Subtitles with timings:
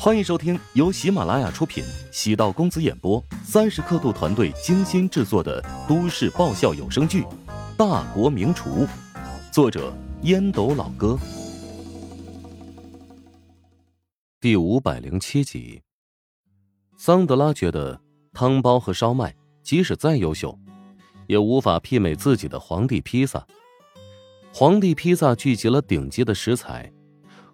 [0.00, 7.22] 欢迎收听由喜马拉雅出品、喜道公子演播、三十刻度团队精心制作的都市爆笑有声剧
[7.76, 8.86] 《大国名厨》，
[9.52, 9.92] 作者
[10.22, 11.18] 烟斗老哥，
[14.40, 15.82] 第五百零七集。
[16.96, 18.00] 桑德拉觉得
[18.32, 19.34] 汤包和烧麦
[19.64, 20.56] 即使再优秀，
[21.26, 23.44] 也无法媲美自己的皇帝披萨。
[24.52, 26.88] 皇帝披萨聚集了顶级的食材，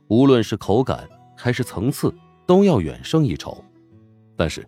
[0.08, 2.14] 无论是口感还是层次。
[2.46, 3.64] 都要远胜一筹，
[4.36, 4.66] 但是，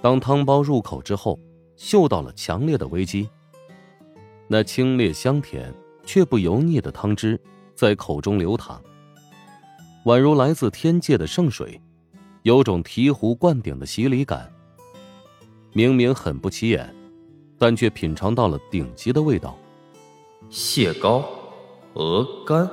[0.00, 1.38] 当汤包入口之后，
[1.76, 3.28] 嗅到了强烈的危机。
[4.48, 5.72] 那清冽香甜
[6.04, 7.40] 却不油腻的汤汁
[7.74, 8.80] 在口中流淌，
[10.04, 11.80] 宛如来自天界的圣水，
[12.42, 14.52] 有种醍醐灌顶的洗礼感。
[15.72, 16.94] 明明很不起眼，
[17.58, 19.58] 但却品尝到了顶级的味道。
[20.48, 21.24] 蟹膏、
[21.94, 22.70] 鹅肝、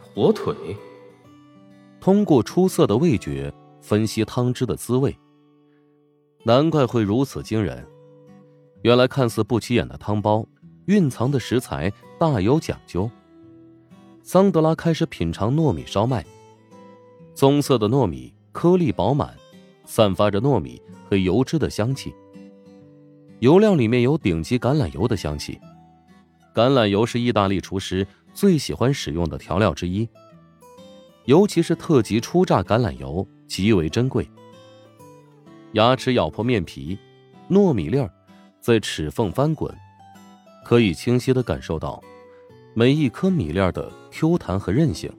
[0.00, 0.54] 火腿。
[2.02, 5.16] 通过出色的味觉分析汤汁的滋味，
[6.42, 7.86] 难怪会如此惊人。
[8.82, 10.44] 原来看似不起眼的汤包，
[10.86, 13.08] 蕴藏的食材大有讲究。
[14.20, 16.26] 桑德拉开始品尝糯米烧麦，
[17.36, 19.36] 棕色的糯米颗粒饱满，
[19.84, 22.12] 散发着糯米和油脂的香气。
[23.38, 25.56] 油料里面有顶级橄榄油的香气，
[26.52, 28.04] 橄榄油是意大利厨师
[28.34, 30.08] 最喜欢使用的调料之一。
[31.26, 34.28] 尤其是特级初榨橄榄油极为珍贵。
[35.72, 36.98] 牙齿咬破面皮，
[37.48, 38.10] 糯米粒儿
[38.60, 39.74] 在齿缝翻滚，
[40.64, 42.02] 可以清晰的感受到
[42.74, 45.10] 每一颗米粒儿的 Q 弹和韧性。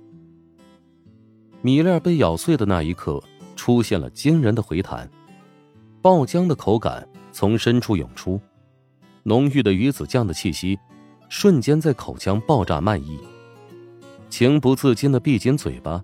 [1.61, 3.23] 米粒儿被咬碎的那一刻，
[3.55, 5.09] 出现了惊人的回弹，
[6.01, 8.39] 爆浆的口感从深处涌出，
[9.23, 10.77] 浓郁的鱼子酱的气息
[11.29, 13.17] 瞬间在口腔爆炸漫溢。
[14.35, 16.03] 情不自禁的闭紧嘴巴，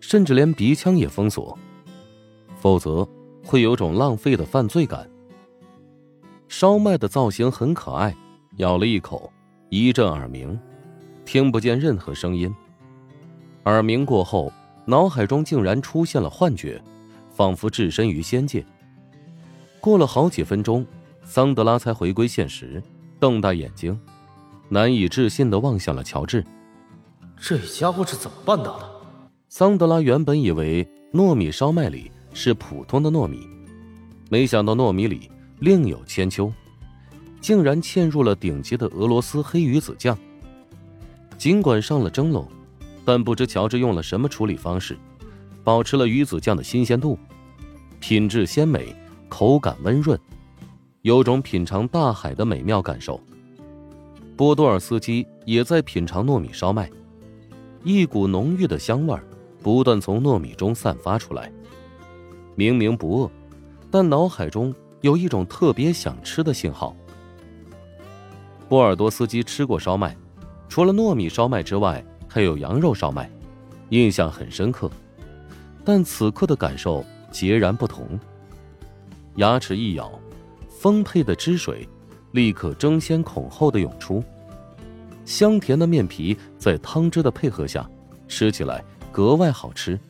[0.00, 1.58] 甚至连鼻腔也封锁，
[2.58, 3.08] 否则
[3.42, 5.08] 会有种浪费的犯罪感。
[6.46, 8.14] 烧麦的造型很可爱，
[8.58, 9.32] 咬了一口，
[9.70, 10.60] 一阵耳鸣，
[11.24, 12.54] 听不见任何声音。
[13.64, 14.52] 耳鸣过后，
[14.84, 16.78] 脑海中竟然出现了幻觉，
[17.30, 18.62] 仿佛置身于仙界。
[19.80, 20.86] 过了好几分钟，
[21.24, 22.82] 桑德拉才回归现实，
[23.18, 23.98] 瞪大眼睛，
[24.68, 26.44] 难以置信的望向了乔治。
[27.40, 28.90] 这家伙是怎么办到的？
[29.48, 33.48] 桑德拉原本以为糯米烧麦里是普通的糯米，
[34.28, 36.52] 没想到糯米里另有千秋，
[37.40, 40.18] 竟然嵌入了顶级的俄罗斯黑鱼子酱。
[41.38, 42.46] 尽管上了蒸笼，
[43.04, 44.98] 但不知乔治用了什么处理方式，
[45.62, 47.16] 保持了鱼子酱的新鲜度，
[48.00, 48.94] 品质鲜美，
[49.28, 50.18] 口感温润，
[51.02, 53.20] 有种品尝大海的美妙感受。
[54.36, 56.90] 波多尔斯基也在品尝糯米烧麦。
[57.84, 59.24] 一股浓郁的香味儿
[59.62, 61.52] 不断从糯米中散发出来。
[62.54, 63.30] 明明不饿，
[63.90, 66.94] 但脑海中有一种特别想吃的信号。
[68.68, 70.16] 波尔多斯基吃过烧麦，
[70.68, 73.30] 除了糯米烧麦之外，还有羊肉烧麦，
[73.90, 74.90] 印象很深刻。
[75.84, 78.18] 但此刻的感受截然不同。
[79.36, 80.10] 牙齿一咬，
[80.68, 81.88] 丰沛的汁水
[82.32, 84.22] 立刻争先恐后的涌出。
[85.28, 87.86] 香甜的面皮在汤汁的配合下，
[88.28, 90.00] 吃起来格外好吃。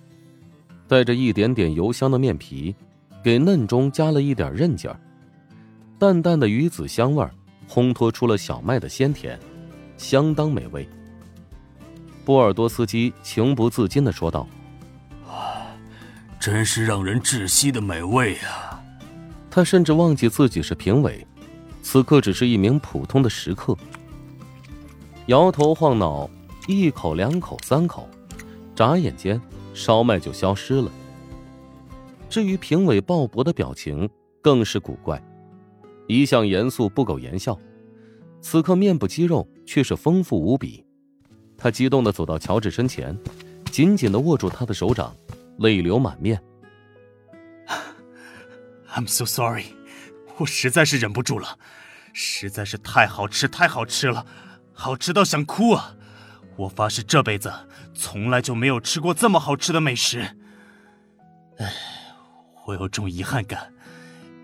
[0.87, 2.73] 带着一点点油香的面皮，
[3.21, 4.97] 给嫩中加了一点韧劲儿。
[5.99, 7.34] 淡淡的鱼子香味儿，
[7.69, 9.37] 烘托出了小麦的鲜甜，
[9.97, 10.89] 相当美味。
[12.25, 14.47] 波尔多斯基情不自禁的说道
[15.27, 15.67] ：“啊，
[16.39, 18.81] 真是让人窒息的美味啊！”
[19.51, 21.27] 他甚至忘记自己是评委，
[21.83, 23.77] 此刻只是一名普通的食客。
[25.28, 26.28] 摇头晃脑，
[26.66, 28.09] 一口两口三口，
[28.75, 29.39] 眨眼间
[29.75, 30.91] 烧麦就消失了。
[32.31, 34.09] 至于评委鲍勃的表情
[34.41, 35.22] 更是古怪，
[36.06, 37.59] 一向严肃不苟言笑，
[38.41, 40.83] 此刻面部肌肉却是丰富无比。
[41.59, 43.15] 他激动的走到乔治身前，
[43.71, 45.15] 紧紧的握住他的手掌，
[45.59, 46.42] 泪流满面。
[48.95, 49.66] I'm so sorry，
[50.39, 51.59] 我实在是忍不住了，
[52.15, 54.25] 实在是太好吃，太好吃了。
[54.80, 55.97] 好吃到想哭啊！
[56.57, 57.53] 我发誓这辈子
[57.95, 60.21] 从来就没有吃过这么好吃的美食。
[61.59, 61.72] 唉，
[62.65, 63.72] 我有种遗憾感，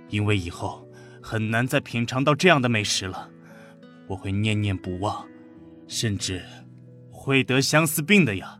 [0.08, 0.88] 因为以后
[1.22, 3.30] 很难再品尝到这样的美食了。
[4.08, 5.24] 我会念念不忘，
[5.86, 6.44] 甚至
[7.12, 8.58] 会得相思病的呀。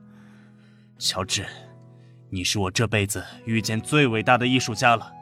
[0.96, 1.44] 乔治，
[2.30, 5.12] 你是我这辈子遇见最伟大的艺术家了。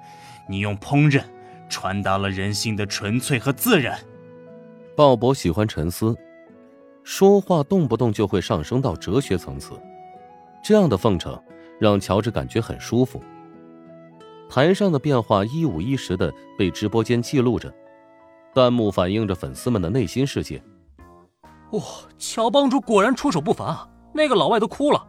[0.46, 1.24] 你用烹饪
[1.70, 3.98] 传达了人性的纯粹和自然。
[4.94, 6.14] 鲍勃喜欢沉思。
[7.04, 9.72] 说话动不动就会上升到哲学层次，
[10.62, 11.40] 这样的奉承
[11.80, 13.22] 让乔治感觉很舒服。
[14.48, 17.72] 台上的变化一五一十的被直播间记录着，
[18.54, 20.62] 弹幕反映着粉丝们的内心世界。
[21.72, 21.82] 哇，
[22.18, 23.88] 乔帮主果然出手不凡啊！
[24.12, 25.02] 那个老外都哭了，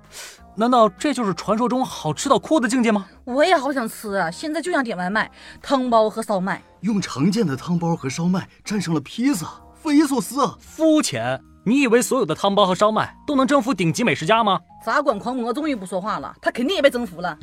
[0.55, 3.05] 难道这就是传说中好吃到哭的境界吗？
[3.25, 4.31] 我也好想吃啊！
[4.31, 5.29] 现在就想点外卖，
[5.61, 6.63] 汤包和烧麦。
[6.79, 10.57] 用常见的汤包和烧麦蘸上了披萨，匪夷所思啊！
[10.59, 11.39] 肤浅！
[11.65, 14.59] 你以为所有的汤包和烧麦都能征服顶级美食家吗？
[14.85, 17.37] 杂管狂魔终于不说话了，他肯定也被征服了。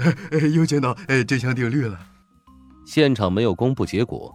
[0.54, 1.98] 又见到哎这项定律了。
[2.86, 4.34] 现场没有公布结果，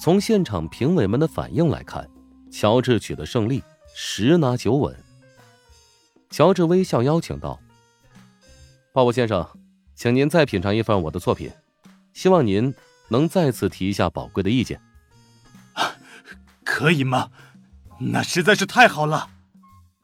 [0.00, 2.08] 从现场评委们的反应来看，
[2.50, 3.62] 乔治取得胜利。
[3.94, 4.96] 十拿九稳。
[6.30, 7.58] 乔治微笑邀请道
[8.92, 9.44] ：“鲍勃先生，
[9.94, 11.50] 请您再品尝一份我的作品，
[12.12, 12.72] 希望您
[13.08, 14.80] 能再次提一下宝贵的意见。
[16.64, 17.30] ”可以吗？
[17.98, 19.28] 那实在是太好了。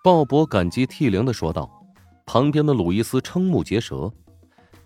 [0.02, 1.70] 鲍勃感激涕零的说道。
[2.26, 4.10] 旁边的鲁伊斯瞠目结舌，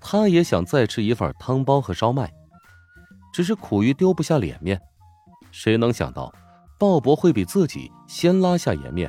[0.01, 2.29] 他也想再吃一份汤包和烧麦，
[3.33, 4.81] 只是苦于丢不下脸面。
[5.53, 6.33] 谁能想到？
[6.81, 9.09] 鲍勃会比自己先拉下颜面。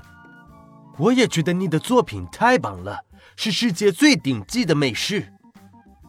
[1.00, 3.00] 我也觉得你的作品太棒了，
[3.36, 5.34] 是世界最顶级的美食。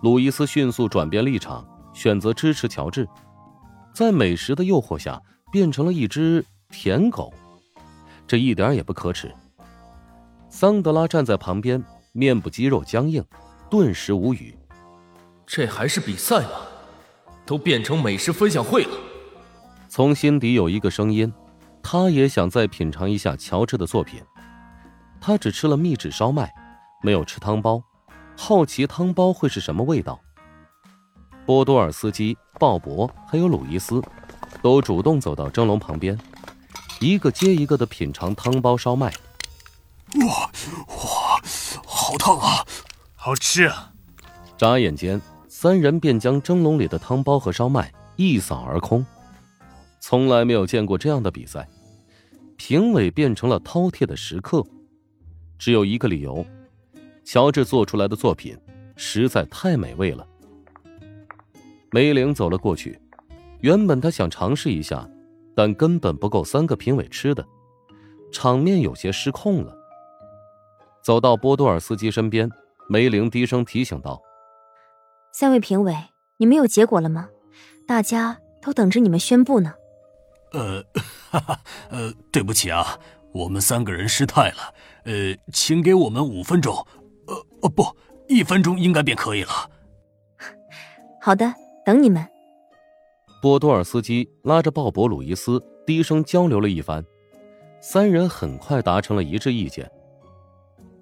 [0.03, 3.09] 鲁伊斯迅速转变立场，选择支持乔治，
[3.95, 5.19] 在美食的诱惑下
[5.51, 7.33] 变成了一只舔狗，
[8.31, 9.35] 这一点也不可耻。
[10.49, 11.83] 桑德拉站在旁边，
[12.13, 13.25] 面部肌肉僵硬，
[13.69, 14.57] 顿时无语。
[15.45, 16.51] 这还是比赛吗？
[17.45, 18.97] 都变成美食分享会了。
[19.89, 21.33] 从心底有一个声音。
[21.83, 24.23] 他也想再品尝一下乔治的作品。
[25.21, 26.55] 他只吃了秘制烧麦，
[27.03, 27.83] 没有吃汤包，
[28.37, 30.21] 好奇汤包会是什么味道。
[31.45, 34.01] 波多尔斯基、鲍勃还有鲁伊斯，
[34.63, 36.17] 都主动走到蒸笼旁边，
[37.01, 39.11] 一个接一个的品尝汤包烧麦。
[40.21, 40.51] 哇
[40.89, 41.41] 哇，
[41.87, 42.67] 好烫啊！
[43.15, 43.91] 好吃啊！
[44.59, 49.05] 眨眼间，三人便将蒸笼里的汤包和烧麦一扫而空。
[49.99, 51.67] 从来没有见过这样的比赛，
[52.57, 54.63] 评委变成了饕餮的食客，
[55.59, 56.45] 只有一个理由：
[57.25, 58.59] 乔治做出来的作品
[58.97, 60.27] 实在太美味了。
[61.93, 63.01] 梅玲走了过去，
[63.61, 65.09] 原本她想尝试一下，
[65.61, 67.47] 但根本不够三个评委吃的，
[68.33, 69.77] 场面有些失控了。
[71.03, 72.49] 走到波多尔斯基身边，
[72.89, 74.23] 梅玲低声提醒道
[75.35, 75.95] ：“三位评委，
[76.39, 77.29] 你们有结果了吗？
[77.87, 79.75] 大家都等着你们宣布呢。”
[80.55, 80.83] 呃，
[81.31, 81.61] 哈哈，
[81.91, 82.99] 呃，对不起啊，
[83.35, 84.75] 我们三个人失态了。
[85.05, 86.75] 呃，请给我们五分钟，
[87.27, 87.85] 呃，哦不，
[88.29, 89.51] 一分钟应该便可以了。
[91.21, 91.53] 好的，
[91.85, 92.27] 等你们。
[93.41, 97.03] 波多尔斯基拉着鲍勃·鲁伊斯低声交流了一番，
[97.81, 99.91] 三人很快达成了一致意见。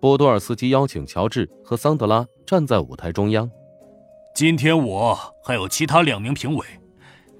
[0.00, 3.50] 波多尔斯基邀请乔治和桑德拉站在舞台中央。
[4.36, 6.64] 今天我还有其他两名评委。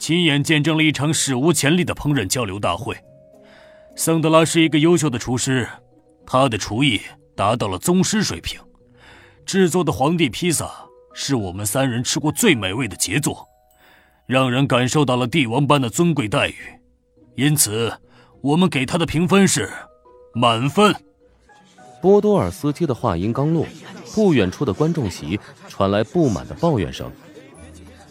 [0.00, 2.96] 亲眼见证了一场史无前例的烹饪交流大会。
[3.94, 5.68] 桑德拉是一个优秀的厨师，
[6.26, 7.00] 他的厨艺
[7.36, 8.60] 达到了宗师水平，
[9.46, 10.68] 制作的皇帝披萨
[11.12, 13.44] 是我们三人吃过最美味的杰作，
[14.28, 16.56] 让人感受到了帝王般的尊贵待遇。
[17.34, 17.90] 因此，
[18.42, 19.72] 我们给他的评分是
[20.34, 20.94] 满分。
[22.02, 23.64] 波多尔斯基的话音刚落，
[24.14, 27.10] 不远处的观众席传来不满的抱怨声。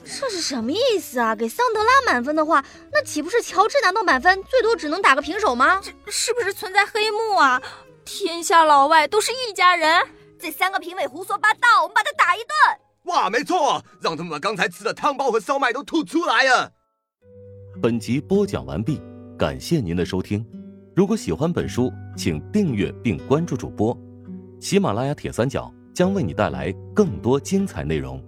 [0.04, 1.36] 这是什么意思啊？
[1.36, 5.80] 给桑德拉满分的话，那岂不是乔治拿到满分，最多只能打个平手吗？
[5.84, 7.62] 这是不是存在黑幕啊？
[8.06, 10.02] 天下老外都是一家人，
[10.40, 12.87] 这三个评委胡说八道，我们把他打一顿。
[13.08, 16.70] 哇，没错，让他们把刚才吃的汤包和烧麦都吐出来啊！
[17.82, 19.02] 本集播讲完毕，
[19.38, 20.46] 感谢您的收听。
[20.96, 23.98] 如果喜欢本书，请订阅并关注主播。
[24.60, 28.22] 喜马拉雅铁三角将为你带来更多精彩内容。